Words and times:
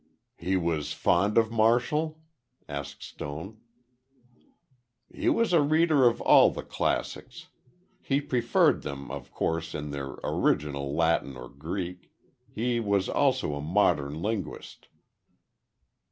"He 0.39 0.57
was 0.57 0.93
fond 0.93 1.37
of 1.37 1.51
Martial?" 1.51 2.19
asked 2.67 3.03
Stone. 3.03 3.61
"He 5.13 5.29
was 5.29 5.53
a 5.53 5.61
reader 5.61 6.07
of 6.07 6.19
all 6.21 6.49
the 6.49 6.63
classics. 6.63 7.49
He 8.01 8.19
preferred 8.19 8.81
them, 8.81 9.11
of 9.11 9.31
course, 9.31 9.75
in 9.75 9.91
their 9.91 10.17
original 10.23 10.95
Latin 10.95 11.37
or 11.37 11.49
Greek. 11.49 12.09
He 12.51 12.79
was 12.79 13.09
also 13.09 13.53
a 13.53 13.61
modern 13.61 14.23
linguist." 14.23 14.87